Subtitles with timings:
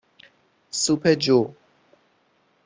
[0.81, 1.39] سوپ جو